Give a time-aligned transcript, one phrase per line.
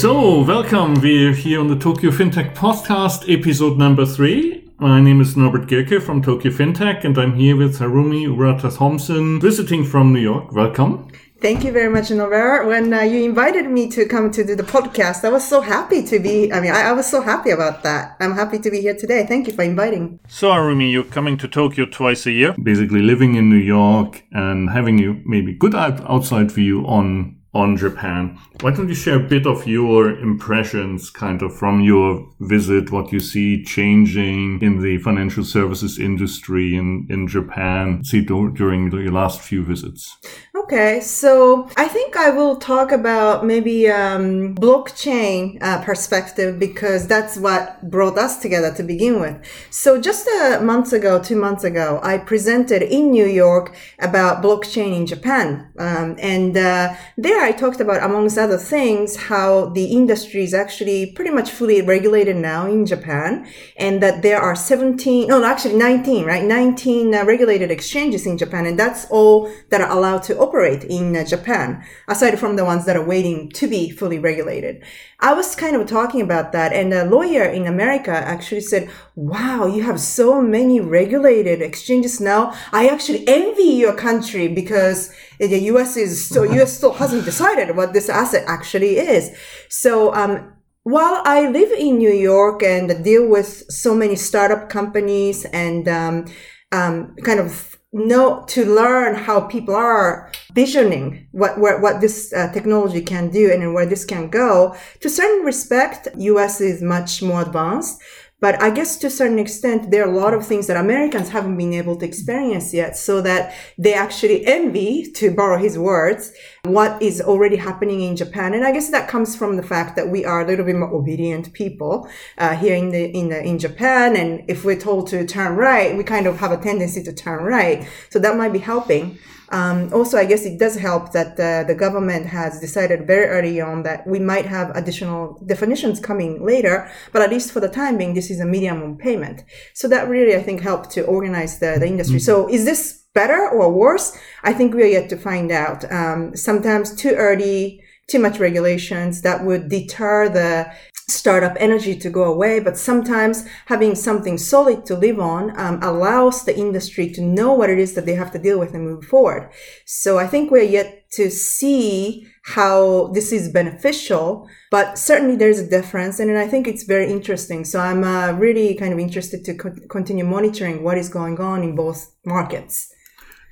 [0.00, 0.94] So, welcome.
[1.00, 4.70] We're here on the Tokyo FinTech podcast, episode number three.
[4.78, 9.40] My name is Norbert Gierke from Tokyo FinTech, and I'm here with Harumi Urata Thompson,
[9.40, 10.52] visiting from New York.
[10.52, 11.10] Welcome.
[11.40, 12.68] Thank you very much, Norbert.
[12.68, 16.04] When uh, you invited me to come to do the podcast, I was so happy
[16.04, 16.52] to be.
[16.52, 18.16] I mean, I, I, was so happy about that.
[18.20, 19.26] I'm happy to be here today.
[19.26, 20.20] Thank you for inviting.
[20.28, 24.70] So, Harumi, you're coming to Tokyo twice a year, basically living in New York and
[24.70, 28.38] having you maybe good outside view on on Japan.
[28.60, 33.12] Why don't you share a bit of your impressions, kind of from your visit, what
[33.12, 39.40] you see changing in the financial services industry in, in Japan, see during your last
[39.40, 40.16] few visits?
[40.54, 47.36] Okay, so I think I will talk about maybe um, blockchain uh, perspective because that's
[47.38, 49.36] what brought us together to begin with.
[49.70, 54.94] So just a month ago, two months ago, I presented in New York about blockchain
[54.94, 60.44] in Japan, um, and uh, there I talked about, amongst other things, how the industry
[60.44, 65.42] is actually pretty much fully regulated now in Japan, and that there are 17, no,
[65.42, 70.24] actually 19, right, 19 uh, regulated exchanges in Japan, and that's all that are allowed
[70.24, 74.18] to operate in uh, Japan, aside from the ones that are waiting to be fully
[74.18, 74.84] regulated.
[75.18, 79.66] I was kind of talking about that, and a lawyer in America actually said, Wow,
[79.66, 82.54] you have so many regulated exchanges now.
[82.72, 87.92] I actually envy your country because the US is still, US still hasn't decided what
[87.92, 89.30] this asset actually is.
[89.68, 90.52] So, um,
[90.84, 96.24] while I live in New York and deal with so many startup companies and um,
[96.72, 102.52] um, kind of know to learn how people are visioning what what, what this uh,
[102.52, 107.40] technology can do and where this can go to certain respect us is much more
[107.40, 107.98] advanced
[108.40, 111.30] but I guess to a certain extent, there are a lot of things that Americans
[111.30, 116.32] haven't been able to experience yet, so that they actually envy, to borrow his words,
[116.64, 118.54] what is already happening in Japan.
[118.54, 120.92] And I guess that comes from the fact that we are a little bit more
[120.92, 124.16] obedient people uh, here in the in the, in Japan.
[124.16, 127.42] And if we're told to turn right, we kind of have a tendency to turn
[127.42, 127.88] right.
[128.10, 129.18] So that might be helping.
[129.50, 133.60] Um, also, I guess it does help that uh, the government has decided very early
[133.60, 137.96] on that we might have additional definitions coming later, but at least for the time
[137.96, 139.44] being, this is a minimum payment.
[139.74, 142.18] So that really, I think, helped to organize the, the industry.
[142.18, 144.16] So is this better or worse?
[144.44, 145.90] I think we're yet to find out.
[145.90, 150.72] Um, sometimes too early, too much regulations that would deter the
[151.08, 156.44] startup energy to go away, but sometimes having something solid to live on um, allows
[156.44, 159.04] the industry to know what it is that they have to deal with and move
[159.04, 159.50] forward.
[159.86, 165.68] So I think we're yet to see how this is beneficial, but certainly there's a
[165.68, 167.64] difference, and I think it's very interesting.
[167.64, 171.62] So I'm uh, really kind of interested to co- continue monitoring what is going on
[171.62, 172.92] in both markets.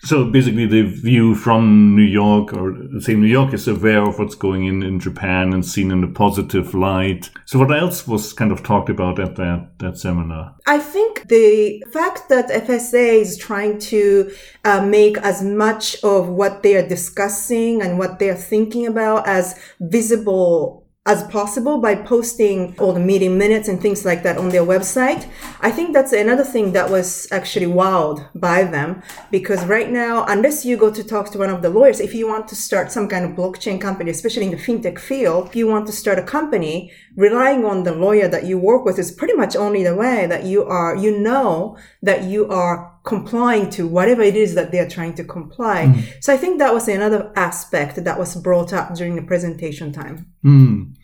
[0.07, 4.37] So basically, the view from New York, or say New York is aware of what's
[4.37, 7.29] going in in Japan and seen in a positive light.
[7.45, 10.55] So what else was kind of talked about at that that seminar?
[10.65, 14.31] I think the fact that FSA is trying to
[14.65, 19.27] uh, make as much of what they are discussing and what they are thinking about
[19.27, 24.49] as visible as possible by posting all the meeting minutes and things like that on
[24.49, 25.29] their website.
[25.61, 30.65] I think that's another thing that was actually wowed by them because right now, unless
[30.65, 33.09] you go to talk to one of the lawyers, if you want to start some
[33.09, 36.25] kind of blockchain company, especially in the fintech field, if you want to start a
[36.25, 40.27] company, relying on the lawyer that you work with is pretty much only the way
[40.27, 44.89] that you are, you know that you are complying to whatever it is that they're
[44.89, 45.87] trying to comply.
[45.87, 46.23] Mm.
[46.23, 50.27] So I think that was another aspect that was brought up during the presentation time.
[50.45, 50.96] Mm.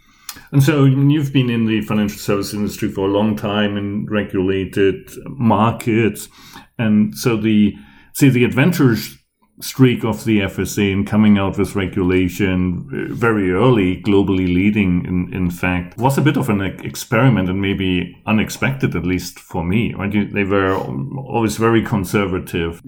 [0.52, 5.10] And so you've been in the financial service industry for a long time in regulated
[5.26, 6.28] markets.
[6.78, 7.74] And so the,
[8.12, 9.16] see, the adventures
[9.60, 15.32] streak of the FSA in coming out with regulation uh, very early, globally leading, in,
[15.32, 19.94] in fact, was a bit of an experiment and maybe unexpected, at least for me.
[19.94, 20.32] Right?
[20.32, 22.82] They were always very conservative.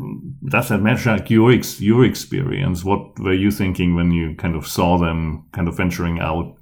[0.48, 2.84] Does that match like your, ex- your experience?
[2.84, 6.56] What were you thinking when you kind of saw them kind of venturing out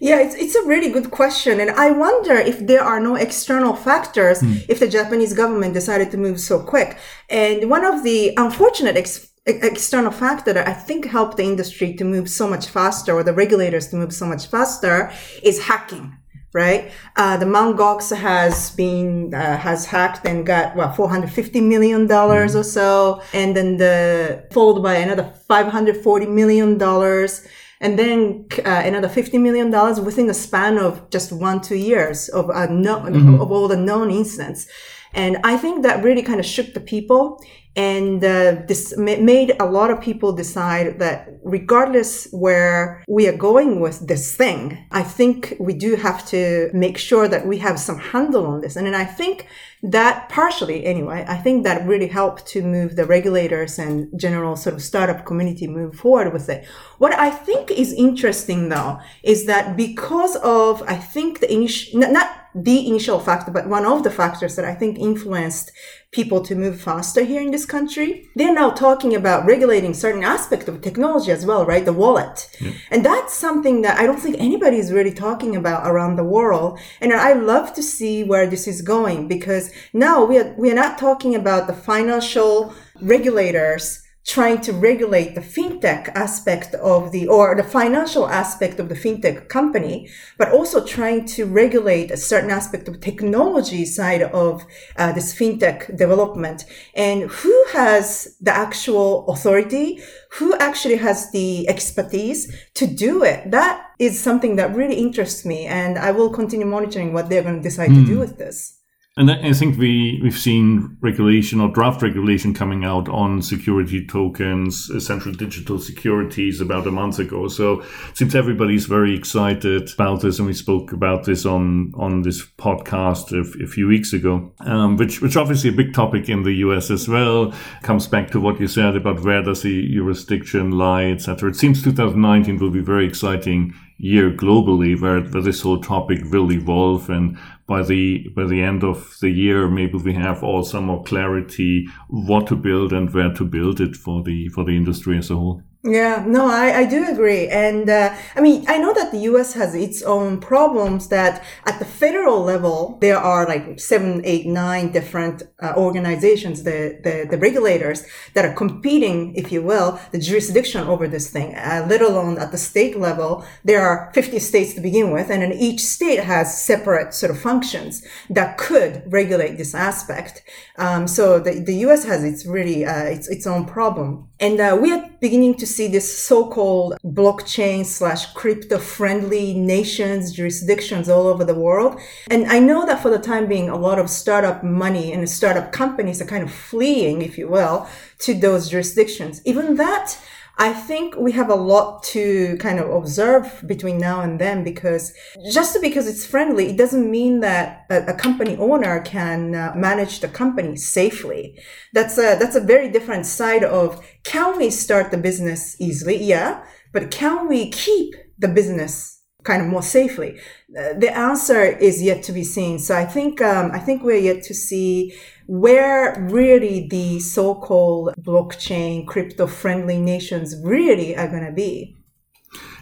[0.00, 1.60] yeah, it's, it's a really good question.
[1.60, 4.64] And I wonder if there are no external factors mm.
[4.66, 6.96] if the Japanese government decided to move so quick.
[7.28, 12.04] And one of the unfortunate ex- external factor that I think helped the industry to
[12.04, 15.12] move so much faster or the regulators to move so much faster
[15.42, 16.16] is hacking.
[16.52, 17.76] Right, uh, the Mt.
[17.76, 23.22] Gox has been uh, has hacked and got what 450 million dollars mm or so,
[23.32, 27.46] and then the followed by another 540 million dollars
[27.80, 32.28] and then uh, another fifty million dollars within the span of just one two years
[32.28, 33.40] of uh, no, mm-hmm.
[33.40, 34.66] of all the known incidents.
[35.12, 37.42] And I think that really kind of shook the people
[37.76, 43.78] and uh, this made a lot of people decide that regardless where we are going
[43.78, 47.98] with this thing, I think we do have to make sure that we have some
[47.98, 48.74] handle on this.
[48.74, 49.46] And then I think
[49.84, 54.74] that partially anyway, I think that really helped to move the regulators and general sort
[54.74, 56.66] of startup community move forward with it.
[56.98, 62.36] What I think is interesting though is that because of, I think the initial, not
[62.54, 65.72] the initial factor, but one of the factors that I think influenced
[66.12, 68.28] people to move faster here in this country.
[68.34, 71.84] They're now talking about regulating certain aspect of technology as well, right?
[71.84, 72.50] The wallet.
[72.60, 72.72] Yeah.
[72.90, 76.80] And that's something that I don't think anybody is really talking about around the world.
[77.00, 80.74] And I love to see where this is going because now we are, we are
[80.74, 87.56] not talking about the financial regulators trying to regulate the fintech aspect of the or
[87.56, 92.86] the financial aspect of the fintech company but also trying to regulate a certain aspect
[92.86, 94.64] of technology side of
[94.96, 96.64] uh, this fintech development
[96.94, 100.00] and who has the actual authority
[100.32, 105.64] who actually has the expertise to do it that is something that really interests me
[105.64, 108.00] and i will continue monitoring what they're going to decide mm.
[108.00, 108.20] to do hmm.
[108.20, 108.79] with this
[109.16, 114.88] and I think we, we've seen regulation or draft regulation coming out on security tokens,
[114.88, 117.48] essential digital securities about a month ago.
[117.48, 120.38] So it seems everybody's very excited about this.
[120.38, 124.96] And we spoke about this on, on this podcast a, a few weeks ago, um,
[124.96, 127.52] which, which obviously a big topic in the US as well.
[127.82, 131.50] Comes back to what you said about where does the jurisdiction lie, etc.
[131.50, 136.50] It seems 2019 will be very exciting year globally where, where this whole topic will
[136.50, 137.36] evolve and
[137.70, 142.44] by the by the end of the year maybe we have also more clarity what
[142.48, 145.62] to build and where to build it for the for the industry as a whole
[145.82, 147.48] yeah, no, I, I do agree.
[147.48, 151.78] And uh, I mean, I know that the US has its own problems that at
[151.78, 157.38] the federal level, there are like seven, eight, nine different uh, organizations, the, the, the,
[157.38, 158.04] regulators
[158.34, 161.54] that are competing, if you will, the jurisdiction over this thing.
[161.54, 165.40] Uh, let alone at the state level, there are 50 states to begin with, and
[165.40, 170.42] then each state has separate sort of functions that could regulate this aspect.
[170.76, 174.29] Um, so the, the US has its really, uh, its, its own problem.
[174.40, 181.10] And uh, we are beginning to see this so-called blockchain slash crypto friendly nations, jurisdictions
[181.10, 182.00] all over the world.
[182.30, 185.72] And I know that for the time being, a lot of startup money and startup
[185.72, 187.86] companies are kind of fleeing, if you will,
[188.20, 189.42] to those jurisdictions.
[189.44, 190.16] Even that
[190.60, 195.14] I think we have a lot to kind of observe between now and then because
[195.50, 200.28] just because it's friendly, it doesn't mean that a, company owner can uh, manage the
[200.28, 201.58] company safely.
[201.94, 206.22] That's a, that's a very different side of can we start the business easily?
[206.22, 206.62] Yeah.
[206.92, 210.38] But can we keep the business kind of more safely?
[210.78, 212.78] Uh, the answer is yet to be seen.
[212.78, 215.14] So I think, um, I think we're yet to see
[215.50, 221.96] where really the so-called blockchain crypto friendly nations really are going to be.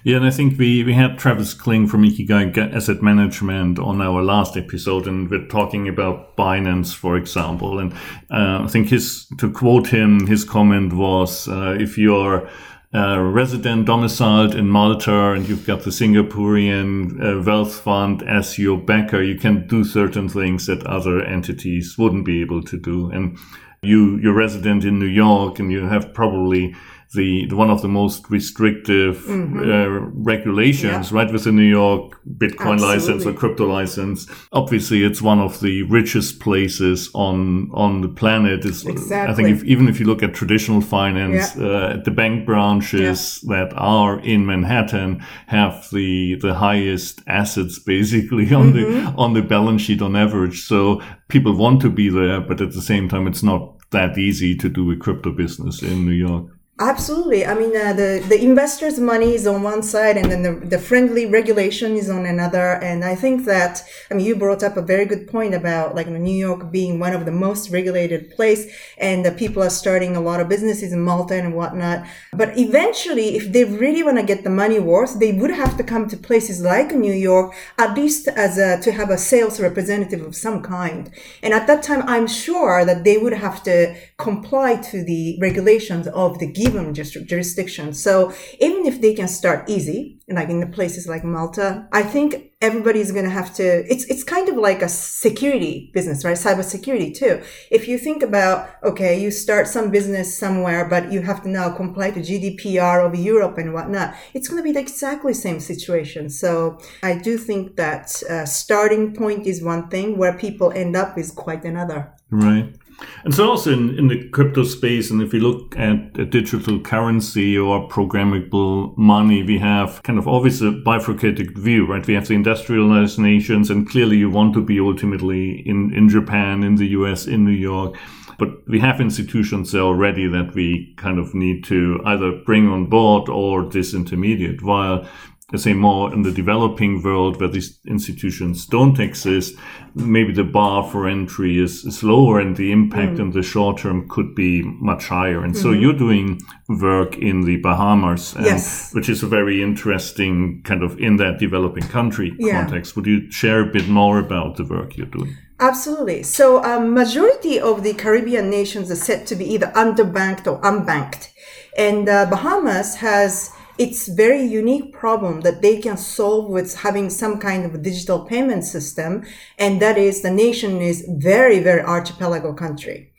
[0.05, 4.23] Yeah, and I think we, we had Travis Kling from Ikigai Asset Management on our
[4.23, 7.79] last episode, and we're talking about Binance, for example.
[7.79, 7.95] And
[8.31, 12.51] uh, I think his, to quote him, his comment was, uh, if you're
[12.93, 19.23] resident domiciled in Malta and you've got the Singaporean uh, wealth fund as your backer,
[19.23, 23.11] you can do certain things that other entities wouldn't be able to do.
[23.11, 23.39] And
[23.83, 26.75] you, you're resident in New York and you have probably
[27.15, 29.59] the, the one of the most restrictive mm-hmm.
[29.59, 31.17] uh, regulations, yeah.
[31.17, 32.87] right, with the New York Bitcoin Absolutely.
[32.87, 34.27] license or crypto license.
[34.53, 38.65] Obviously, it's one of the richest places on on the planet.
[38.65, 39.33] It's, exactly.
[39.33, 41.67] I think if, even if you look at traditional finance, yeah.
[41.67, 43.65] uh, the bank branches yeah.
[43.65, 49.05] that are in Manhattan have the the highest assets basically on mm-hmm.
[49.07, 50.67] the on the balance sheet on average.
[50.67, 54.55] So people want to be there, but at the same time, it's not that easy
[54.55, 56.58] to do a crypto business in New York.
[56.81, 57.45] Absolutely.
[57.45, 60.79] I mean, uh, the, the investors' money is on one side and then the, the
[60.79, 62.75] friendly regulation is on another.
[62.81, 63.83] And I think that,
[64.13, 67.15] I mean, you brought up a very good point about like New York being one
[67.15, 71.01] of the most regulated place and the people are starting a lot of businesses in
[71.01, 72.07] Malta and whatnot.
[72.33, 75.83] But eventually, if they really want to get the money worth, they would have to
[75.83, 80.25] come to places like New York, at least as a, to have a sales representative
[80.25, 81.11] of some kind.
[81.43, 86.07] And at that time, I'm sure that they would have to comply to the regulations
[86.09, 87.93] of the given jurisdiction.
[87.93, 92.53] So even if they can start easy, like in the places like Malta, I think
[92.61, 96.37] everybody's going to have to, it's, it's kind of like a security business, right?
[96.37, 97.41] Cyber security too.
[97.71, 101.71] If you think about, okay, you start some business somewhere, but you have to now
[101.75, 104.15] comply to GDPR of Europe and whatnot.
[104.35, 106.29] It's going to be the exactly same situation.
[106.31, 111.17] So I do think that uh, starting point is one thing where people end up
[111.17, 112.13] is quite another.
[112.31, 112.75] Right.
[113.25, 116.81] And so also in, in the crypto space, and if you look at a digital
[116.81, 122.07] currency or programmable money, we have kind of always a bifurcated view, right?
[122.07, 126.63] We have the industrialized nations, and clearly you want to be ultimately in, in Japan,
[126.63, 127.97] in the US, in New York.
[128.39, 133.29] But we have institutions already that we kind of need to either bring on board
[133.29, 135.09] or disintermediate, while
[135.51, 139.55] let's say more in the developing world where these institutions don't exist,
[139.95, 143.21] maybe the bar for entry is, is lower and the impact mm.
[143.21, 145.43] in the short term could be much higher.
[145.43, 145.63] And mm-hmm.
[145.63, 146.39] so you're doing
[146.69, 148.93] work in the Bahamas, and, yes.
[148.93, 152.61] which is a very interesting kind of in that developing country yeah.
[152.61, 152.95] context.
[152.97, 155.35] Would you share a bit more about the work you're doing?
[155.61, 156.23] Absolutely.
[156.23, 160.61] So, a um, majority of the Caribbean nations are said to be either underbanked or
[160.61, 161.31] unbanked.
[161.77, 167.39] And uh, Bahamas has it's very unique problem that they can solve with having some
[167.39, 169.25] kind of digital payment system.
[169.57, 173.13] And that is the nation is very, very archipelago country.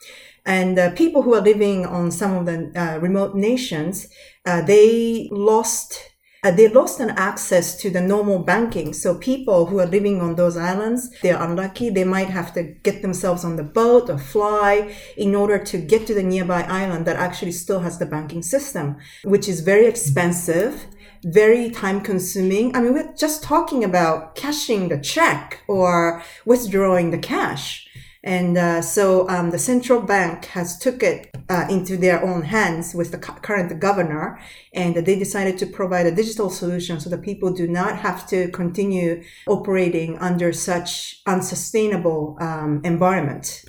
[0.45, 4.07] And uh, people who are living on some of the uh, remote nations,
[4.45, 6.08] uh, they lost
[6.43, 8.93] uh, they lost an access to the normal banking.
[8.93, 11.89] So people who are living on those islands, they're unlucky.
[11.89, 16.07] They might have to get themselves on the boat or fly in order to get
[16.07, 20.87] to the nearby island that actually still has the banking system, which is very expensive
[21.25, 22.75] very time consuming.
[22.75, 27.88] I mean, we're just talking about cashing the check or withdrawing the cash.
[28.23, 32.93] And uh, so um, the central bank has took it uh, into their own hands
[32.93, 34.39] with the current governor,
[34.73, 38.49] and they decided to provide a digital solution so that people do not have to
[38.49, 43.63] continue operating under such unsustainable um, environment.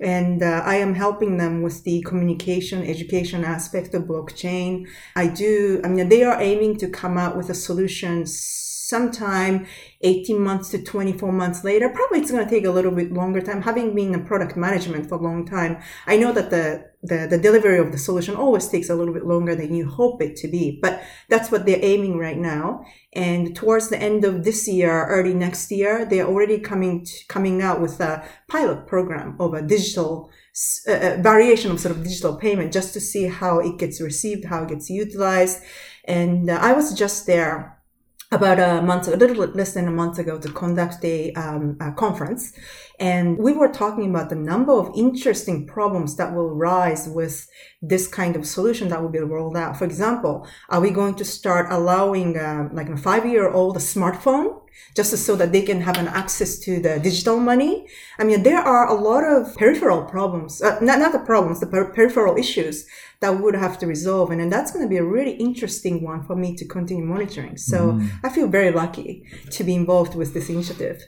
[0.00, 4.86] And uh, I am helping them with the communication, education aspect of blockchain.
[5.14, 5.80] I do.
[5.84, 8.24] I mean, they are aiming to come out with a solution
[8.92, 9.66] sometime
[10.02, 11.88] 18 months to 24 months later.
[11.88, 13.62] Probably it's going to take a little bit longer time.
[13.62, 15.72] Having been in product management for a long time,
[16.06, 19.24] I know that the, the, the delivery of the solution always takes a little bit
[19.24, 20.78] longer than you hope it to be.
[20.82, 22.84] But that's what they're aiming right now.
[23.14, 27.62] And towards the end of this year, early next year, they're already coming to, coming
[27.62, 30.30] out with a pilot program of a digital
[30.86, 34.64] uh, variation of sort of digital payment just to see how it gets received, how
[34.64, 35.62] it gets utilized.
[36.04, 37.78] And uh, I was just there
[38.32, 42.52] about a month, a little less than a month ago to conduct a, um, conference.
[42.98, 47.46] And we were talking about the number of interesting problems that will rise with
[47.82, 49.76] this kind of solution that will be rolled out.
[49.76, 54.61] For example, are we going to start allowing uh, like a five year old smartphone
[54.94, 57.86] just so that they can have an access to the digital money.
[58.18, 61.66] I mean, there are a lot of peripheral problems, uh, not, not the problems, the
[61.66, 62.86] per- peripheral issues
[63.20, 64.30] that would have to resolve.
[64.30, 67.56] And, and that's going to be a really interesting one for me to continue monitoring.
[67.56, 68.10] So mm.
[68.22, 71.02] I feel very lucky to be involved with this initiative.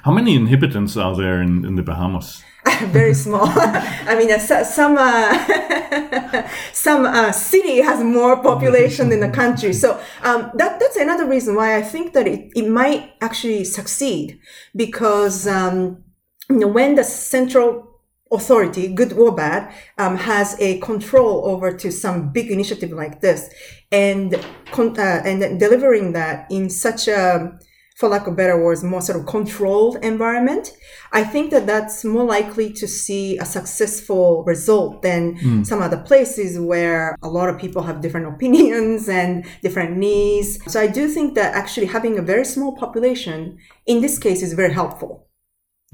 [0.00, 2.44] How many inhabitants are there in, in the Bahamas?
[2.86, 3.48] very small.
[3.48, 9.72] I mean, uh, some uh, some uh, city has more population than the country.
[9.72, 14.38] So um, that that's another reason why I think that it, it might actually succeed
[14.76, 16.04] because um,
[16.50, 18.00] you know, when the central
[18.30, 23.48] authority, good or bad, um, has a control over to some big initiative like this,
[23.90, 27.58] and uh, and delivering that in such a
[27.94, 30.76] for lack of better words, more sort of controlled environment,
[31.12, 35.64] I think that that's more likely to see a successful result than mm.
[35.64, 40.58] some other places where a lot of people have different opinions and different needs.
[40.72, 44.54] So I do think that actually having a very small population in this case is
[44.54, 45.28] very helpful.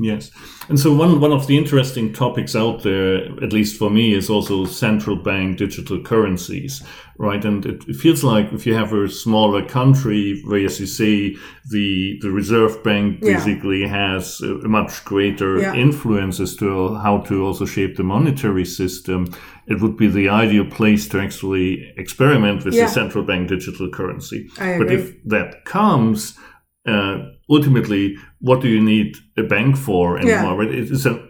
[0.03, 0.31] Yes.
[0.71, 4.31] And so one, one of the interesting topics out there, at least for me, is
[4.31, 6.83] also central bank digital currencies,
[7.19, 7.45] right?
[7.45, 11.37] And it, it feels like if you have a smaller country where, as you say,
[11.69, 13.89] the, the reserve bank basically yeah.
[13.89, 15.75] has a, much greater yeah.
[15.75, 19.31] influence as to how to also shape the monetary system,
[19.67, 22.85] it would be the ideal place to actually experiment with yeah.
[22.85, 24.49] the central bank digital currency.
[24.57, 26.39] But if that comes,
[26.87, 27.19] uh,
[27.49, 30.65] ultimately, what do you need a bank for anymore?
[30.65, 30.85] Yeah.
[30.91, 31.23] It's a,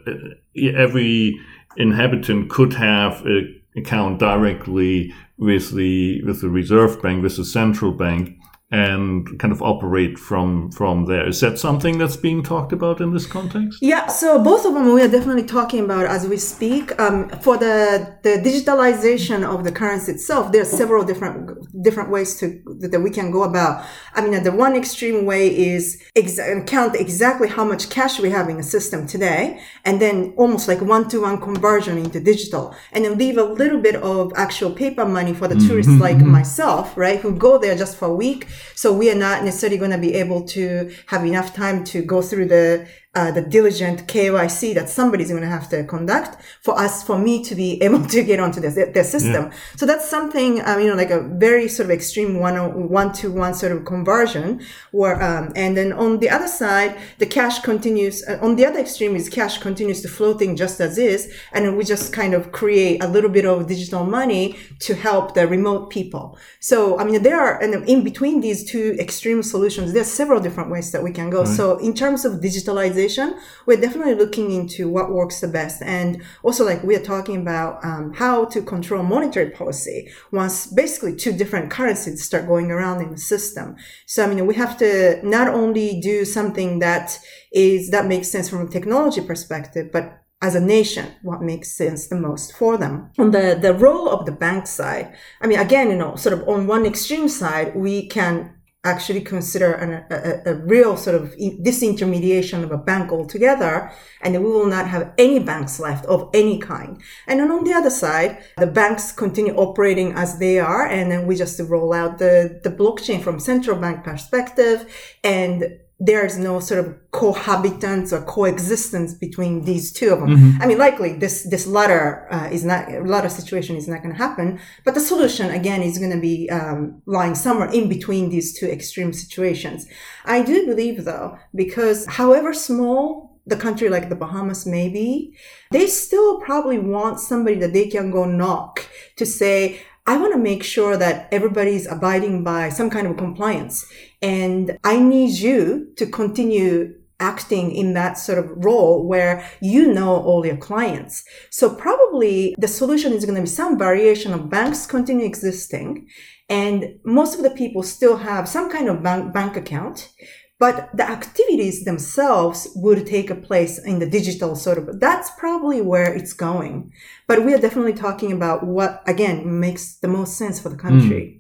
[0.56, 1.38] every
[1.76, 7.92] inhabitant could have an account directly with the with the reserve bank, with the central
[7.92, 8.36] bank,
[8.72, 11.26] and kind of operate from from there.
[11.26, 13.80] Is that something that's being talked about in this context?
[13.82, 16.98] Yeah, so both of them we are definitely talking about as we speak.
[17.00, 21.50] Um, for the the digitalization of the currency itself, there are several different
[21.82, 23.84] different ways to that we can go about.
[24.14, 28.48] I mean, the one extreme way is exa- count exactly how much cash we have
[28.48, 33.04] in the system today, and then almost like one to one conversion into digital, and
[33.04, 35.66] then leave a little bit of actual paper money for the mm-hmm.
[35.66, 39.44] tourists like myself, right, who go there just for a week so we are not
[39.44, 43.42] necessarily going to be able to have enough time to go through the uh, the
[43.42, 47.82] diligent KYC that somebody's going to have to conduct for us, for me to be
[47.82, 49.46] able to get onto their, their system.
[49.46, 49.52] Yeah.
[49.76, 53.32] So that's something, um, you know, like a very sort of extreme one, one to
[53.32, 54.60] one sort of conversion
[54.92, 58.78] where, um, and then on the other side, the cash continues, uh, on the other
[58.78, 61.34] extreme is cash continues to floating just as is.
[61.52, 65.48] And we just kind of create a little bit of digital money to help the
[65.48, 66.38] remote people.
[66.60, 70.70] So, I mean, there are, and in between these two extreme solutions, there's several different
[70.70, 71.42] ways that we can go.
[71.42, 71.56] Right.
[71.56, 75.82] So in terms of digitalization, organization, we're definitely looking into what works the best.
[75.82, 81.32] And also, like, we're talking about um, how to control monetary policy once basically two
[81.32, 83.76] different currencies start going around in the system.
[84.06, 87.18] So, I mean, we have to not only do something that
[87.52, 92.08] is, that makes sense from a technology perspective, but as a nation, what makes sense
[92.08, 93.10] the most for them.
[93.18, 96.48] On the, the role of the bank side, I mean, again, you know, sort of
[96.48, 102.62] on one extreme side, we can actually consider an, a, a, real sort of disintermediation
[102.62, 106.98] of a bank altogether, and we will not have any banks left of any kind.
[107.26, 111.26] And then on the other side, the banks continue operating as they are, and then
[111.26, 114.90] we just roll out the, the blockchain from central bank perspective
[115.22, 120.30] and there's no sort of cohabitance or coexistence between these two of them.
[120.30, 120.62] Mm-hmm.
[120.62, 124.18] I mean, likely this this latter uh, is not latter situation is not going to
[124.18, 128.58] happen, but the solution again is going to be um, lying somewhere in between these
[128.58, 129.86] two extreme situations.
[130.24, 135.36] I do believe though, because however small the country like the Bahamas may be,
[135.70, 140.38] they still probably want somebody that they can go knock to say, I want to
[140.38, 143.84] make sure that everybody's abiding by some kind of compliance.
[144.22, 150.16] And I need you to continue acting in that sort of role where you know
[150.16, 151.22] all your clients.
[151.50, 156.08] So probably the solution is going to be some variation of banks continue existing
[156.50, 160.12] and most of the people still have some kind of bank, bank account
[160.60, 165.80] but the activities themselves would take a place in the digital sort of that's probably
[165.80, 166.92] where it's going
[167.26, 171.22] but we are definitely talking about what again makes the most sense for the country
[171.22, 171.39] mm.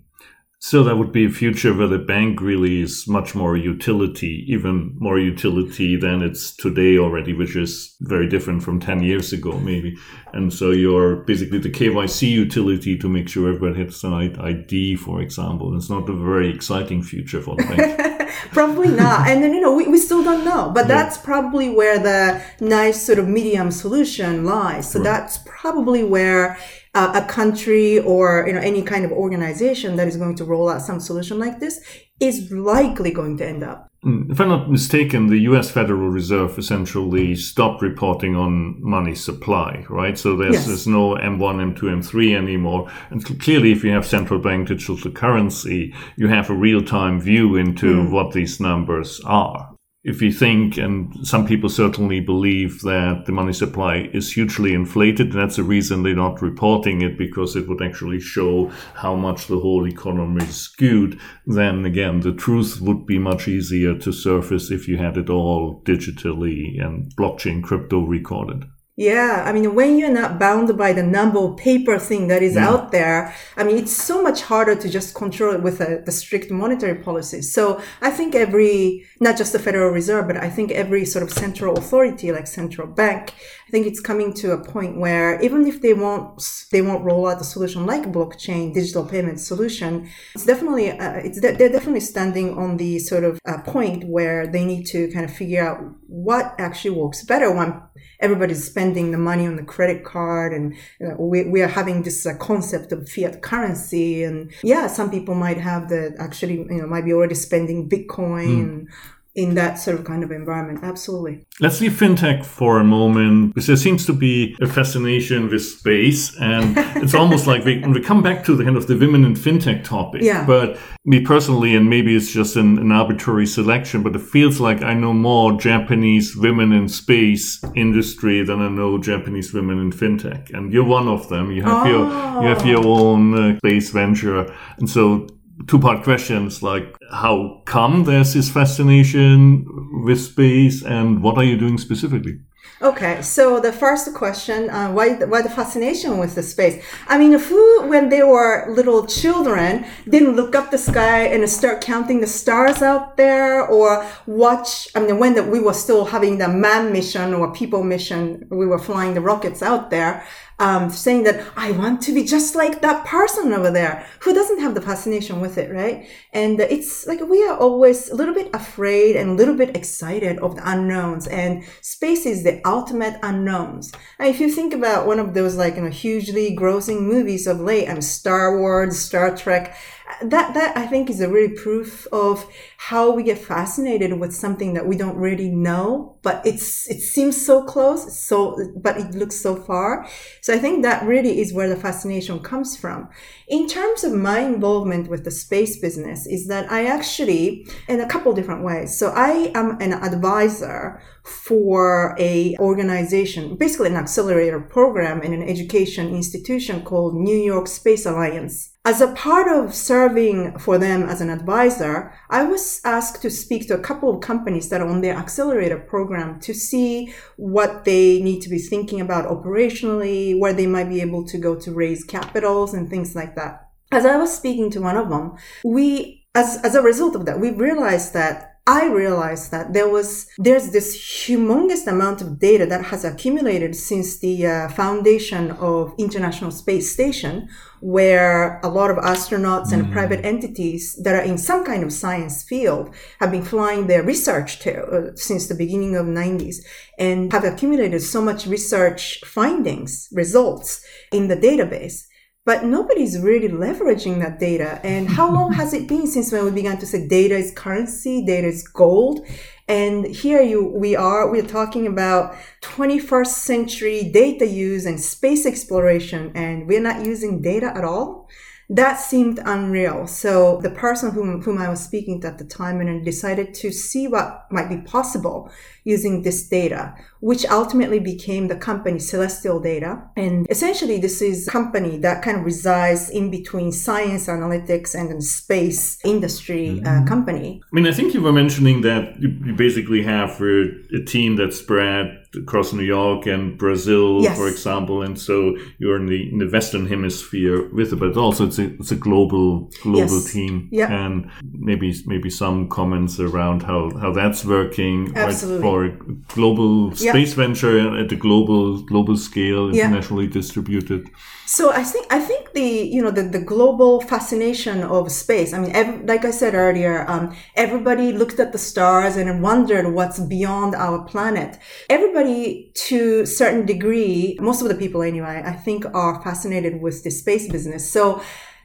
[0.62, 4.94] So that would be a future where the bank really is much more utility, even
[4.98, 9.96] more utility than it's today already, which is very different from 10 years ago, maybe.
[10.34, 15.22] And so you're basically the KYC utility to make sure everybody has an ID, for
[15.22, 15.74] example.
[15.74, 18.30] It's not a very exciting future for the bank.
[18.52, 19.28] probably not.
[19.28, 20.88] And then, you know, we, we still don't know, but yeah.
[20.88, 24.90] that's probably where the nice sort of medium solution lies.
[24.90, 25.04] So right.
[25.04, 26.58] that's probably where
[26.94, 30.68] uh, a country or you know any kind of organization that is going to roll
[30.68, 31.80] out some solution like this
[32.18, 33.88] is likely going to end up.
[34.02, 34.30] Hmm.
[34.30, 35.70] If I'm not mistaken, the U.S.
[35.70, 40.18] Federal Reserve essentially stopped reporting on money supply, right?
[40.18, 40.66] So there's, yes.
[40.66, 42.90] there's no M1, M2, M3 anymore.
[43.10, 47.56] And clearly, if you have central bank digital currency, you have a real time view
[47.56, 48.10] into mm.
[48.10, 49.69] what these numbers are
[50.02, 55.30] if you think, and some people certainly believe that the money supply is hugely inflated,
[55.30, 59.60] that's the reason they're not reporting it because it would actually show how much the
[59.60, 61.20] whole economy is skewed.
[61.46, 65.82] Then again, the truth would be much easier to surface if you had it all
[65.84, 68.64] digitally and blockchain crypto recorded.
[69.00, 72.54] Yeah, I mean, when you're not bound by the number of paper thing that is
[72.54, 72.68] yeah.
[72.68, 76.12] out there, I mean, it's so much harder to just control it with a, the
[76.12, 77.40] strict monetary policy.
[77.40, 81.32] So I think every, not just the Federal Reserve, but I think every sort of
[81.32, 83.32] central authority, like central bank,
[83.66, 87.26] I think it's coming to a point where even if they won't, they won't roll
[87.26, 92.58] out a solution like blockchain, digital payment solution, it's definitely, uh, it's, they're definitely standing
[92.58, 96.54] on the sort of uh, point where they need to kind of figure out what
[96.58, 97.80] actually works better when
[98.20, 102.26] everybody's spending the money on the credit card and uh, we, we are having this
[102.26, 106.86] uh, concept of fiat currency and yeah some people might have the actually you know
[106.86, 108.86] might be already spending bitcoin mm
[109.34, 110.80] in that sort of kind of environment.
[110.82, 111.46] Absolutely.
[111.60, 116.36] Let's leave fintech for a moment because there seems to be a fascination with space,
[116.38, 119.34] and it's almost like we, we come back to the kind of the women in
[119.34, 120.22] fintech topic.
[120.22, 120.44] Yeah.
[120.44, 124.82] But me personally, and maybe it's just an, an arbitrary selection, but it feels like
[124.82, 130.52] I know more Japanese women in space industry than I know Japanese women in fintech,
[130.52, 131.52] and you're one of them.
[131.52, 131.90] You have oh.
[131.90, 135.28] your you have your own uh, space venture, and so
[135.66, 139.66] two part questions like how come there's this fascination
[140.04, 142.40] with space and what are you doing specifically?
[142.82, 146.82] Okay, so the first question, uh, why, why the fascination with the space?
[147.08, 151.82] I mean, who, when they were little children, didn't look up the sky and start
[151.82, 156.38] counting the stars out there or watch, I mean, when the, we were still having
[156.38, 160.24] the man mission or people mission, we were flying the rockets out there
[160.60, 164.60] um, saying that I want to be just like that person over there who doesn't
[164.60, 166.06] have the fascination with it, right?
[166.32, 170.38] And it's like we are always a little bit afraid and a little bit excited
[170.38, 173.90] of the unknowns, and space is the ultimate unknowns.
[174.18, 177.58] And if you think about one of those like you know hugely grossing movies of
[177.60, 179.74] late, and Star Wars, Star Trek,
[180.22, 182.46] that that I think is a really proof of
[182.76, 187.44] how we get fascinated with something that we don't really know, but it's it seems
[187.44, 190.06] so close, so but it looks so far.
[190.42, 193.08] So I think that really is where the fascination comes from.
[193.48, 198.08] In terms of my involvement with the space business, is that I actually in a
[198.08, 198.98] couple different ways.
[198.98, 206.14] So I am an advisor for a organization, basically an accelerator program in an education
[206.14, 208.72] institution called New York Space Alliance.
[208.84, 213.68] As a part of serving for them as an advisor, I was asked to speak
[213.68, 218.22] to a couple of companies that are on their accelerator program to see what they
[218.22, 222.04] need to be thinking about operationally, where they might be able to go to raise
[222.04, 223.68] capitals and things like that.
[223.92, 227.40] As I was speaking to one of them, we, as, as a result of that,
[227.40, 232.84] we realized that I realized that there was there's this humongous amount of data that
[232.86, 237.48] has accumulated since the uh, foundation of International Space Station,
[237.80, 239.92] where a lot of astronauts and mm.
[239.92, 244.58] private entities that are in some kind of science field have been flying their research
[244.60, 246.56] to uh, since the beginning of 90s
[246.98, 252.04] and have accumulated so much research findings results in the database
[252.44, 254.80] but nobody's really leveraging that data.
[254.84, 258.24] And how long has it been since when we began to say data is currency,
[258.24, 259.26] data is gold?
[259.68, 266.32] And here you, we are, we're talking about 21st century data use and space exploration,
[266.34, 268.28] and we're not using data at all
[268.70, 270.06] that seemed unreal.
[270.06, 273.72] So the person whom, whom I was speaking to at the time and decided to
[273.72, 275.50] see what might be possible
[275.84, 280.02] using this data, which ultimately became the company Celestial Data.
[280.16, 285.22] And essentially this is a company that kind of resides in between science analytics and
[285.22, 287.02] space industry uh, mm-hmm.
[287.04, 287.60] uh, company.
[287.64, 290.62] I mean, I think you were mentioning that you basically have a,
[290.94, 294.36] a team that's spread across New York and Brazil, yes.
[294.36, 298.46] for example, and so you're in the in the Western Hemisphere with it, but also
[298.46, 300.32] it's a it's a global global yes.
[300.32, 300.92] team, yeah.
[300.92, 305.66] and maybe maybe some comments around how how that's working Absolutely.
[305.70, 305.90] For a
[306.34, 310.38] global space venture at a global global scale, internationally yeah.
[310.40, 311.02] distributed.
[311.46, 315.52] So I think I think the you know the, the global fascination of space.
[315.52, 319.86] I mean, every, like I said earlier, um, everybody looked at the stars and wondered
[319.96, 321.58] what's beyond our planet.
[321.88, 327.02] Everybody, to a certain degree, most of the people anyway, I think, are fascinated with
[327.04, 327.90] the space business.
[327.90, 328.22] So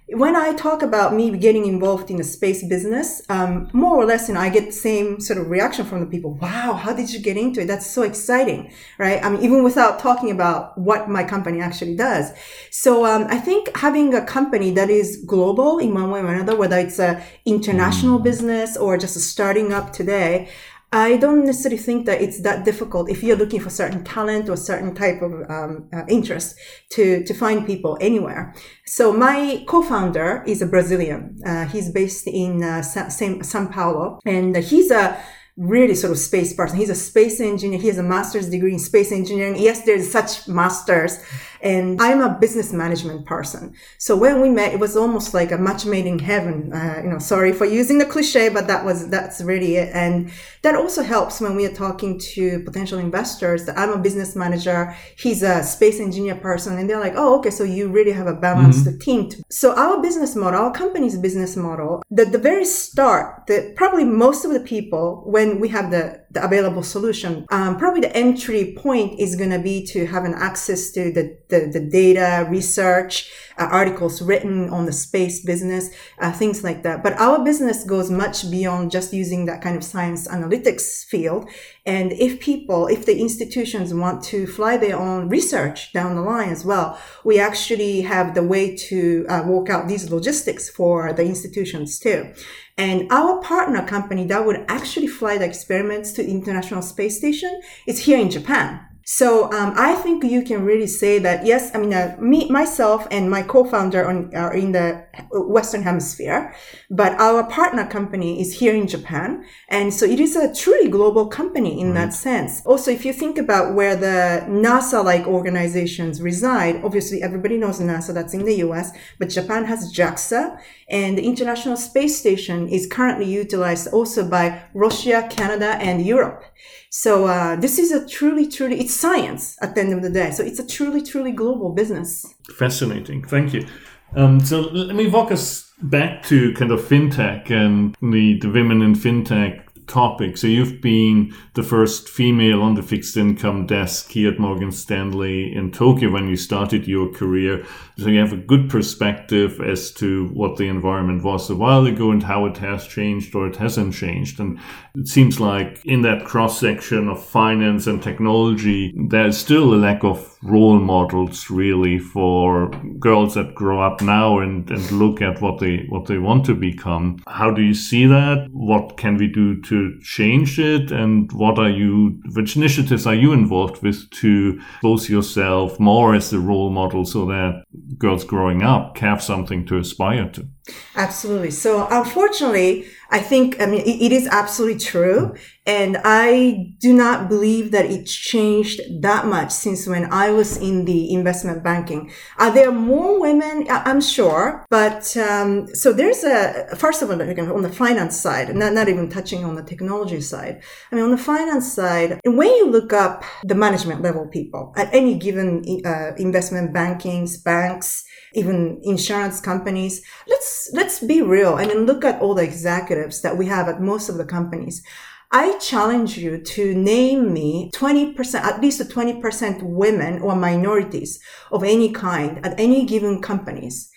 [0.10, 4.28] when I talk about me getting involved in the space business, um, more or less,
[4.28, 6.36] you know, I get the same sort of reaction from the people.
[6.36, 7.66] Wow, how did you get into it?
[7.66, 9.24] That's so exciting, right?
[9.24, 12.32] I mean, even without talking about what my company actually does.
[12.70, 16.56] So um, I think having a company that is global in one way or another,
[16.56, 18.24] whether it's a international mm.
[18.24, 20.50] business or just starting up today,
[20.96, 24.56] I don't necessarily think that it's that difficult if you're looking for certain talent or
[24.56, 26.56] certain type of um, uh, interest
[26.92, 28.56] to, to find people anywhere.
[28.86, 31.42] So my co-founder is a Brazilian.
[31.46, 35.22] Uh, he's based in uh, Sa- São Paulo and he's a
[35.58, 36.78] really sort of space person.
[36.78, 37.80] He's a space engineer.
[37.80, 39.58] He has a master's degree in space engineering.
[39.58, 41.20] Yes, there's such masters
[41.66, 43.74] and I'm a business management person.
[43.98, 46.72] So when we met, it was almost like a match made in heaven.
[46.72, 49.90] Uh, you know, sorry for using the cliche, but that was, that's really it.
[49.96, 54.36] And that also helps when we are talking to potential investors that I'm a business
[54.36, 54.96] manager.
[55.18, 56.78] He's a space engineer person.
[56.78, 57.50] And they're like, Oh, okay.
[57.50, 59.00] So you really have a balanced mm-hmm.
[59.00, 59.32] team.
[59.50, 64.46] So our business model, our company's business model, the, the very start that probably most
[64.46, 69.20] of the people, when we have the, the available solution, um, probably the entry point
[69.20, 73.64] is going to be to have an access to the, the the, data research, uh,
[73.64, 77.02] articles written on the space business, uh, things like that.
[77.02, 81.50] But our business goes much beyond just using that kind of science analytics field.
[81.86, 86.50] And if people, if the institutions want to fly their own research down the line
[86.50, 91.24] as well, we actually have the way to uh, work out these logistics for the
[91.24, 92.34] institutions too.
[92.78, 97.62] And our partner company that would actually fly the experiments to the International Space Station
[97.88, 98.85] is here in Japan.
[99.08, 101.70] So um, I think you can really say that yes.
[101.76, 106.56] I mean, uh, me myself and my co-founder on, are in the Western Hemisphere,
[106.90, 111.28] but our partner company is here in Japan, and so it is a truly global
[111.28, 112.06] company in right.
[112.06, 112.64] that sense.
[112.66, 118.34] Also, if you think about where the NASA-like organizations reside, obviously everybody knows NASA that's
[118.34, 123.88] in the U.S., but Japan has JAXA, and the International Space Station is currently utilized
[123.90, 126.44] also by Russia, Canada, and Europe.
[126.90, 130.32] So uh, this is a truly, truly, it's science at the end of the day.
[130.32, 132.26] So it's a truly, truly global business.
[132.58, 133.24] Fascinating.
[133.24, 133.68] Thank you.
[134.16, 138.82] Um, so let me walk us back to kind of fintech and the, the women
[138.82, 140.38] in fintech topic.
[140.38, 145.56] So you've been the first female on the fixed income desk here at Morgan Stanley
[145.56, 147.66] in Tokyo when you started your career.
[147.98, 152.12] So you have a good perspective as to what the environment was a while ago
[152.12, 154.40] and how it has changed or it hasn't changed.
[154.40, 154.60] And
[154.96, 160.04] it seems like in that cross section of finance and technology, there's still a lack
[160.04, 162.70] of role models really for
[163.00, 166.54] girls that grow up now and, and look at what they what they want to
[166.54, 167.18] become.
[167.28, 168.48] How do you see that?
[168.52, 170.92] What can we do to to change it?
[170.92, 176.34] And what are you, which initiatives are you involved with to expose yourself more as
[176.34, 177.64] a role model so that
[177.98, 180.48] girls growing up have something to aspire to?
[180.96, 181.52] Absolutely.
[181.52, 185.36] So, unfortunately, I think, I mean, it, it is absolutely true.
[185.68, 190.86] And I do not believe that it's changed that much since when I was in
[190.86, 192.12] the investment banking.
[192.38, 193.68] Are there more women?
[193.70, 194.66] I'm sure.
[194.70, 199.10] But, um, so there's a, first of all, on the finance side, not, not even
[199.10, 200.64] touching on the technology side.
[200.92, 204.94] I mean, on the finance side, when you look up the management level people at
[204.94, 208.04] any given uh, investment bankings, banks,
[208.36, 210.04] even insurance companies.
[210.28, 211.56] Let's, let's be real.
[211.56, 214.84] I mean, look at all the executives that we have at most of the companies.
[215.32, 221.20] I challenge you to name me 20%, at least 20% women or minorities
[221.52, 223.92] of any kind at any given companies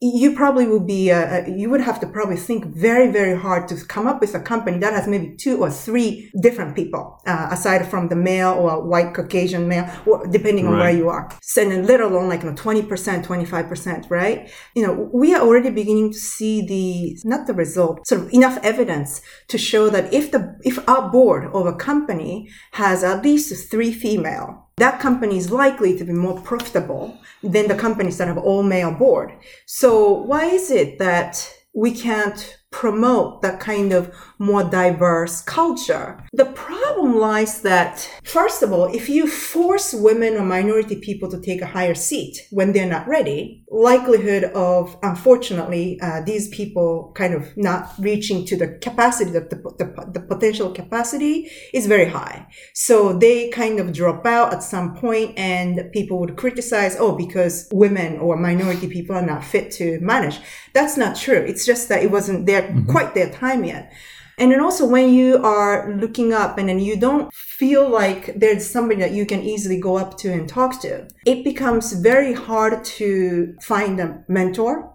[0.00, 3.66] you probably would be uh, uh, you would have to probably think very very hard
[3.66, 7.48] to come up with a company that has maybe two or three different people uh,
[7.50, 9.90] aside from the male or white caucasian male
[10.30, 10.80] depending on right.
[10.80, 15.08] where you are so and let alone like you know, 20% 25% right you know
[15.14, 19.56] we are already beginning to see the not the result sort of enough evidence to
[19.56, 24.65] show that if the if our board of a company has at least three female
[24.76, 28.92] that company is likely to be more profitable than the companies that have all male
[28.92, 29.32] board.
[29.64, 36.22] So why is it that we can't promote that kind of more diverse culture.
[36.34, 41.40] The problem lies that, first of all, if you force women or minority people to
[41.40, 47.32] take a higher seat when they're not ready, likelihood of, unfortunately, uh, these people kind
[47.32, 52.46] of not reaching to the capacity, the, the, the potential capacity is very high.
[52.74, 57.68] So they kind of drop out at some point and people would criticize, oh, because
[57.72, 60.40] women or minority people are not fit to manage.
[60.74, 61.38] That's not true.
[61.38, 62.90] It's just that it wasn't their, mm-hmm.
[62.90, 63.92] quite their time yet.
[64.38, 68.68] And then also when you are looking up and then you don't feel like there's
[68.68, 72.84] somebody that you can easily go up to and talk to, it becomes very hard
[72.84, 74.92] to find a mentor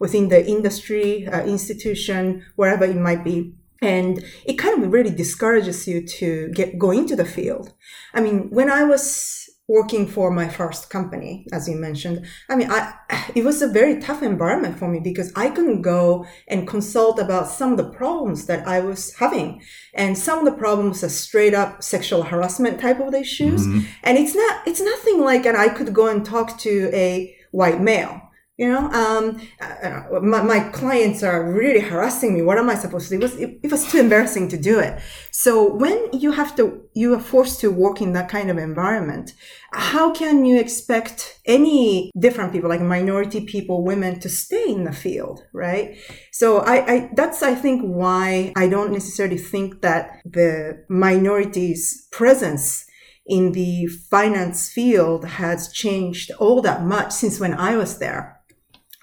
[0.00, 3.54] within the industry, uh, institution, wherever it might be.
[3.80, 7.72] And it kind of really discourages you to get, go into the field.
[8.14, 9.41] I mean, when I was
[9.72, 12.92] working for my first company, as you mentioned, I mean, I,
[13.34, 17.48] it was a very tough environment for me because I couldn't go and consult about
[17.48, 19.62] some of the problems that I was having.
[19.94, 23.66] And some of the problems are straight up sexual harassment type of issues.
[23.66, 23.80] Mm-hmm.
[24.02, 27.80] And it's not, it's nothing like, and I could go and talk to a white
[27.80, 32.42] male you know um, uh, my, my, clients are really harassing me.
[32.42, 33.16] What am i supposed to do?
[33.16, 35.00] It was, it, it, was too embarrassing to do it.
[35.30, 39.32] So when you have to you are forced to work in that kind of environment
[39.72, 44.92] how can you expect any different people like minority people women to stay in the
[44.92, 45.96] field right?
[46.30, 52.84] So I, I that's i think why i don't necessarily think that the minorities presence
[53.26, 58.40] in the finance field has changed all that much since when I was there.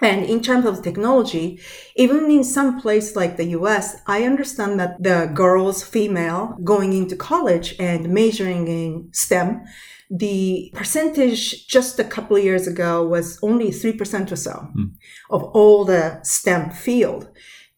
[0.01, 1.59] And in terms of technology,
[1.95, 7.15] even in some place like the US, I understand that the girls, female, going into
[7.15, 9.65] college and majoring in STEM,
[10.09, 14.91] the percentage just a couple of years ago was only 3% or so mm.
[15.29, 17.29] of all the STEM field.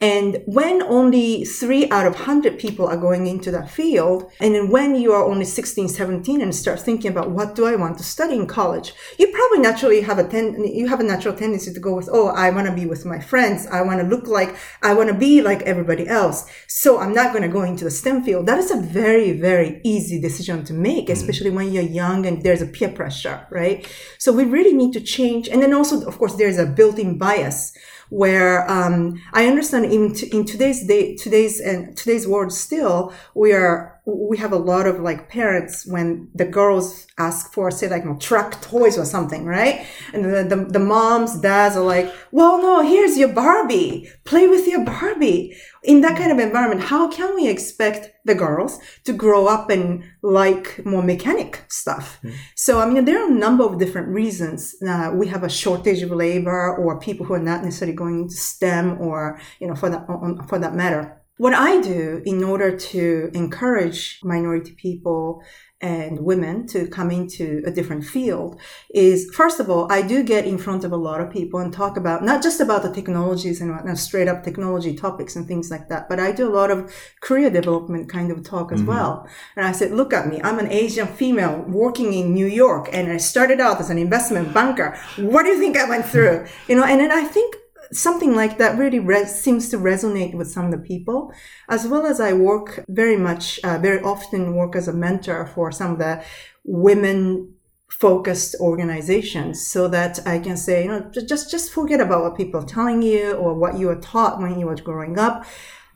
[0.01, 4.71] And when only three out of 100 people are going into that field, and then
[4.71, 8.03] when you are only 16, 17 and start thinking about what do I want to
[8.03, 11.79] study in college, you probably naturally have a ten, you have a natural tendency to
[11.79, 13.67] go with, oh, I want to be with my friends.
[13.67, 16.49] I want to look like, I want to be like everybody else.
[16.67, 18.47] So I'm not going to go into the STEM field.
[18.47, 21.13] That is a very, very easy decision to make, mm-hmm.
[21.13, 23.87] especially when you're young and there's a peer pressure, right?
[24.17, 25.47] So we really need to change.
[25.47, 27.73] And then also, of course, there's a built-in bias
[28.11, 33.53] where um, I understand in, t- in today's day, today's and today's world still we
[33.53, 38.03] are we have a lot of like parents when the girls ask for say like
[38.03, 39.85] you know, truck toys or something, right?
[40.13, 44.09] And the, the, the moms, dads are like, well, no, here's your Barbie.
[44.25, 45.55] Play with your Barbie.
[45.83, 50.03] In that kind of environment, how can we expect the girls to grow up and
[50.21, 52.19] like more mechanic stuff?
[52.23, 52.35] Mm.
[52.55, 54.75] So, I mean, there are a number of different reasons.
[54.87, 58.35] Uh, we have a shortage of labor or people who are not necessarily going to
[58.35, 60.05] STEM or, you know, for that,
[60.47, 65.43] for that matter what I do in order to encourage minority people
[65.81, 68.59] and women to come into a different field
[68.93, 71.73] is first of all, I do get in front of a lot of people and
[71.73, 75.89] talk about not just about the technologies and straight up technology topics and things like
[75.89, 78.89] that, but I do a lot of career development kind of talk as mm-hmm.
[78.89, 79.27] well.
[79.55, 80.39] And I said, look at me.
[80.43, 84.53] I'm an Asian female working in New York and I started out as an investment
[84.53, 84.97] banker.
[85.17, 86.45] What do you think I went through?
[86.67, 87.55] You know, and then I think
[87.91, 91.33] something like that really res- seems to resonate with some of the people,
[91.69, 95.71] as well as I work very much, uh, very often work as a mentor for
[95.71, 96.23] some of the
[96.63, 97.53] women
[97.89, 102.61] focused organizations so that I can say, you know, just, just forget about what people
[102.61, 105.45] are telling you or what you were taught when you were growing up.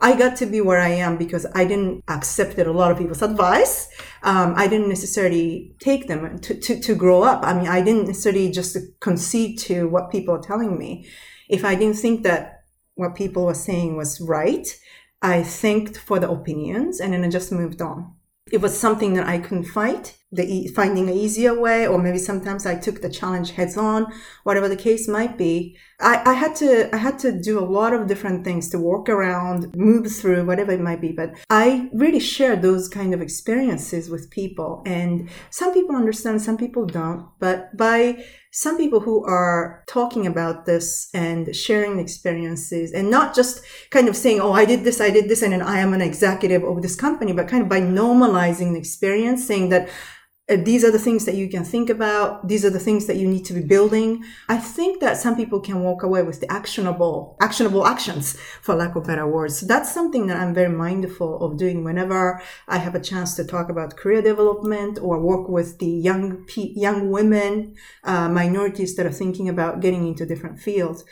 [0.02, 3.22] I got to be where I am because I didn't accept a lot of people's
[3.22, 3.88] advice.
[4.24, 7.46] Um, I didn't necessarily take them to, to, to grow up.
[7.46, 11.08] I mean, I didn't necessarily just concede to what people are telling me
[11.50, 12.64] if I didn't think that
[12.96, 14.68] what people were saying was right,
[15.22, 18.14] I thanked for the opinions and then I just moved on.
[18.52, 22.68] It was something that I couldn't fight, the finding an easier way, or maybe sometimes
[22.68, 24.06] I took the challenge heads on,
[24.44, 25.76] whatever the case might be.
[26.00, 29.10] I, I had to, I had to do a lot of different things to work
[29.10, 31.12] around, move through, whatever it might be.
[31.12, 34.84] But I really share those kind of experiences with people.
[34.86, 37.28] And some people understand, some people don't.
[37.40, 38.24] But by
[38.58, 44.16] some people who are talking about this and sharing experiences and not just kind of
[44.16, 46.82] saying, Oh, I did this, I did this, and then I am an executive of
[46.82, 49.90] this company, but kind of by normalizing the experience, saying that
[50.48, 52.48] these are the things that you can think about.
[52.48, 54.24] These are the things that you need to be building.
[54.48, 58.96] I think that some people can walk away with the actionable, actionable actions, for lack
[58.96, 59.60] of better words.
[59.60, 63.44] So that's something that I'm very mindful of doing whenever I have a chance to
[63.44, 69.12] talk about career development or work with the young, young women, uh, minorities that are
[69.12, 71.04] thinking about getting into different fields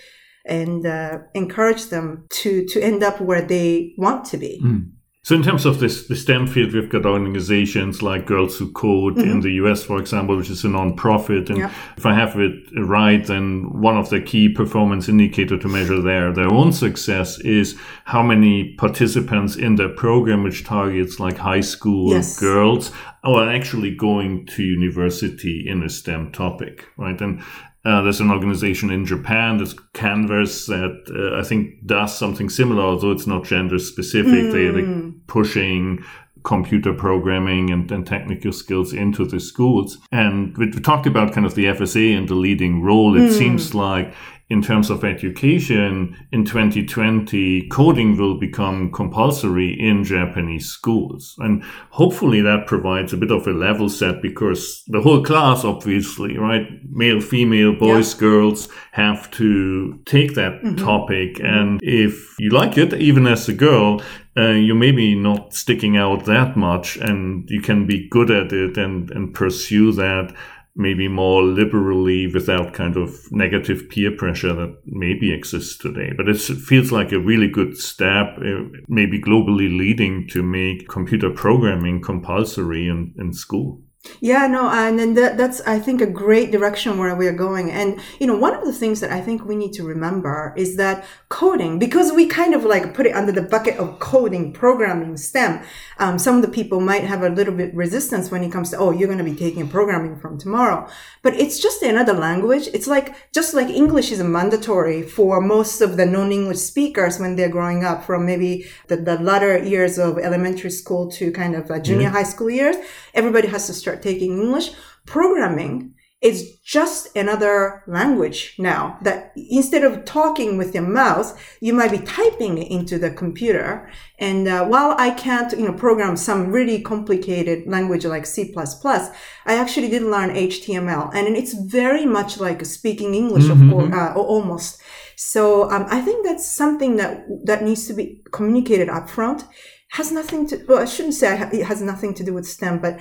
[0.46, 4.62] and uh, encourage them to, to end up where they want to be.
[4.64, 4.92] Mm.
[5.26, 9.16] So, in terms of this, the STEM field, we've got organizations like Girls Who Code
[9.16, 9.32] mm-hmm.
[9.32, 11.50] in the US, for example, which is a non-profit.
[11.50, 11.74] And yeah.
[11.96, 16.34] if I have it right, then one of the key performance indicator to measure their,
[16.34, 22.12] their own success is how many participants in their program, which targets like high school
[22.12, 22.38] yes.
[22.38, 22.92] girls,
[23.24, 27.22] are actually going to university in a STEM topic, right?
[27.22, 27.42] And
[27.86, 32.82] uh, there's an organization in Japan, that's Canvas, that uh, I think does something similar,
[32.82, 34.32] although it's not gender specific.
[34.32, 34.52] Mm.
[34.52, 35.10] They, they're hmm.
[35.28, 36.04] pushing
[36.44, 39.98] computer programming and, and, technical skills into the schools.
[40.12, 43.16] And we talked about kind of the FSA and the leading role.
[43.16, 43.38] It mm.
[43.38, 44.14] seems like
[44.50, 51.36] in terms of education, in 2020, coding will become compulsory in Japanese schools.
[51.40, 56.38] And hopefully that provides a bit of a level set because the whole class, obviously,
[56.38, 56.68] right?
[56.90, 58.20] Male, female, boys, yeah.
[58.20, 60.76] girls have to take that mm-hmm.
[60.76, 61.36] topic.
[61.36, 61.46] Mm-hmm.
[61.46, 64.02] And if you like it, even as a girl,
[64.36, 68.78] uh, you maybe not sticking out that much and you can be good at it
[68.78, 70.34] and, and pursue that
[70.76, 76.12] maybe more liberally without kind of negative peer pressure that maybe exists today.
[76.16, 81.30] But it feels like a really good step, uh, maybe globally leading to make computer
[81.30, 83.82] programming compulsory in, in school.
[84.20, 87.72] Yeah, no, and then that, that's, I think, a great direction where we are going.
[87.72, 90.76] And, you know, one of the things that I think we need to remember is
[90.76, 95.16] that coding, because we kind of like put it under the bucket of coding, programming,
[95.16, 95.64] STEM,
[96.00, 98.78] um, some of the people might have a little bit resistance when it comes to,
[98.78, 100.86] oh, you're going to be taking programming from tomorrow.
[101.22, 102.68] But it's just another language.
[102.74, 107.48] It's like, just like English is mandatory for most of the non-English speakers when they're
[107.48, 112.08] growing up from maybe the, the latter years of elementary school to kind of junior
[112.08, 112.18] mm-hmm.
[112.18, 112.76] high school years.
[113.14, 114.72] Everybody has to start start taking English,
[115.06, 121.92] programming is just another language now that instead of talking with your mouth, you might
[121.92, 123.92] be typing into the computer.
[124.20, 129.54] And uh, while I can't, you know, program some really complicated language like C++, I
[129.54, 133.64] actually did learn HTML and it's very much like speaking English, mm-hmm.
[133.64, 134.82] of course, uh, almost.
[135.18, 139.46] So um, I think that's something that that needs to be communicated upfront.
[139.92, 140.56] Has nothing to.
[140.68, 143.00] Well, I shouldn't say it has nothing to do with STEM, but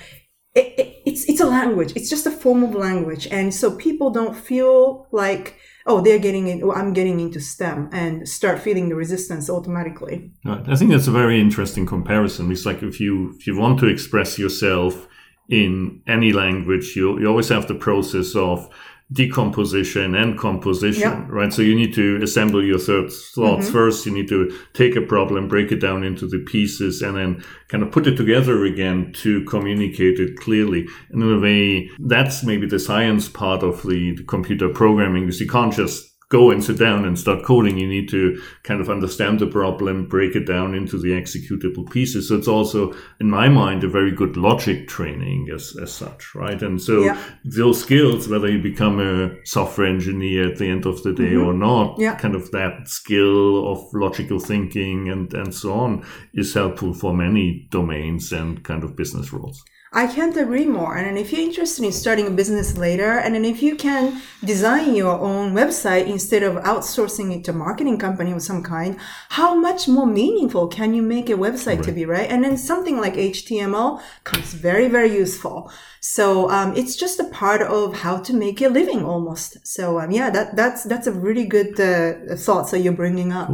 [0.55, 1.93] it, it, it's it's a language.
[1.97, 5.57] It's just a form of language, and so people don't feel like
[5.87, 10.31] oh, they're getting it, oh, I'm getting into STEM and start feeling the resistance automatically.
[10.47, 12.51] I think that's a very interesting comparison.
[12.53, 15.09] It's like if you if you want to express yourself
[15.49, 18.68] in any language, you you always have the process of
[19.13, 21.27] decomposition and composition, Yeah.
[21.29, 21.53] right?
[21.53, 23.73] So you need to assemble your thoughts, thoughts Mm-hmm.
[23.73, 24.07] first.
[24.07, 27.83] You need to take a problem, break it down into the pieces, and then kind
[27.83, 30.87] of put it together again to communicate it clearly.
[31.11, 35.41] And in a way, that's maybe the science part of the, the computer programming, because
[35.41, 37.76] you can't just go and sit down and start coding.
[37.78, 38.22] You need to
[38.68, 42.28] kind of understand the problem, break it down into the executable pieces.
[42.28, 46.61] So it's also, in my mind, a very good logic training as, as such, right?
[46.62, 47.18] And so Yeah.
[47.45, 51.53] those skills, whether you become a software engineer at the end of the day or
[51.55, 52.03] not, Mm-hmm.
[52.07, 52.16] Yeah.
[52.24, 56.03] kind of that skill of logical thinking and, and so on
[56.35, 59.62] is helpful for many domains and kind of business roles.
[59.95, 60.97] I can't agree more.
[60.97, 64.95] And if you're interested in starting a business later, and then if you can design
[64.95, 69.55] your own website instead of outsourcing it to a marketing company of some kind, how
[69.55, 72.30] much more meaningful can you make a website to be, right?
[72.30, 75.70] And then something like HTML comes very, very useful.
[76.01, 79.66] So um, it's just a part of how to make a living almost.
[79.66, 83.51] So um, yeah, that that's that's a really good uh, thoughts that you're bringing up.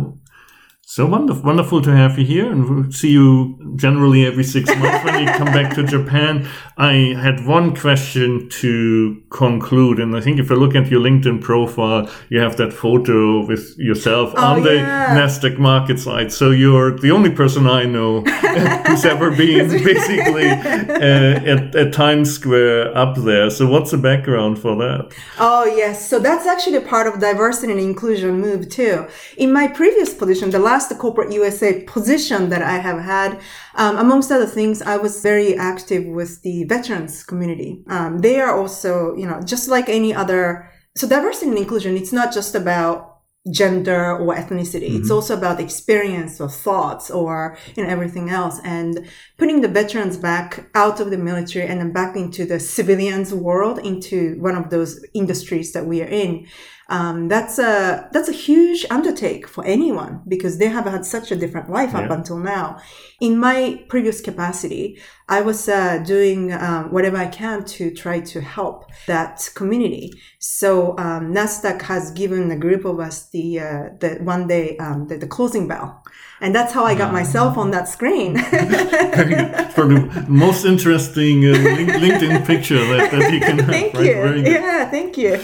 [0.91, 5.05] So wonderful, wonderful to have you here, and we'll see you generally every six months
[5.05, 6.49] when you come back to Japan.
[6.79, 11.43] I had one question to conclude, and I think if I look at your LinkedIn
[11.43, 15.15] profile, you have that photo with yourself on the Oh, yeah.
[15.15, 16.33] Nasdaq market site.
[16.33, 18.23] So you're the only person I know
[18.87, 23.51] who's ever been basically uh, at, at Times Square up there.
[23.51, 25.13] So what's the background for that?
[25.39, 26.09] Oh, yes.
[26.09, 29.07] So that's actually part of diversity and inclusion move too.
[29.37, 33.41] In my previous position, the last corporate USA position that I have had,
[33.75, 37.83] um, amongst other things, I was very active with the veterans community.
[37.89, 40.71] Um, they are also, you know, just like any other.
[40.97, 43.08] So diversity and inclusion, it's not just about
[43.53, 44.99] gender or ethnicity.
[44.99, 49.09] It's also about experience or thoughts or you know everything else and
[49.39, 53.79] putting the veterans back out of the military and then back into the civilians world
[53.79, 56.47] into one of those industries that we are in.
[56.91, 61.37] Um, that's a that's a huge undertake for anyone because they have had such a
[61.37, 62.79] different life up until now.
[63.21, 64.99] In my previous capacity,
[65.31, 70.13] I was uh, doing um, whatever I can to try to help that community.
[70.39, 75.07] So um, Nasdaq has given a group of us the uh, the one day um,
[75.09, 76.03] the, the closing bell,
[76.41, 78.39] and that's how I got myself on that screen.
[78.39, 83.69] for the most interesting uh, link- LinkedIn picture that, that you can have.
[83.69, 84.37] thank right?
[84.37, 84.45] you.
[84.45, 85.39] Yeah, thank you.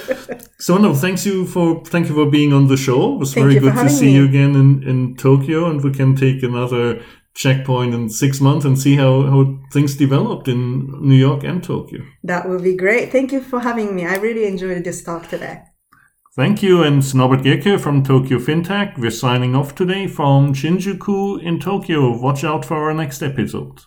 [0.59, 3.17] So no, thanks you for thank you for being on the show.
[3.17, 4.15] It was Thank very good to see me.
[4.15, 7.03] you again in, in Tokyo, and we can take another
[7.35, 12.01] checkpoint in six months and see how, how things developed in New York and Tokyo.
[12.23, 13.11] That would be great.
[13.11, 14.07] Thank you for having me.
[14.07, 15.63] I really enjoyed this talk today.
[16.37, 18.99] Thank you, and Norbert Gierke from Tokyo FinTech.
[18.99, 22.21] We're signing off today from Shinjuku in Tokyo.
[22.21, 23.83] Watch out for our next episode.